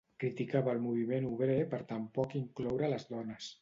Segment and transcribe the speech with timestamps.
[0.21, 3.57] Criticava el moviment obrer per tampoc incloure a les dones.